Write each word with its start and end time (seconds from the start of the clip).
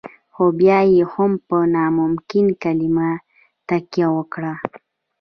خو 0.33 0.43
بيا 0.59 0.79
يې 0.93 1.01
هم 1.13 1.31
پر 1.47 1.61
ناممکن 1.75 2.45
کلمه 2.63 3.09
تکيه 3.67 4.07
وکړه. 4.17 4.53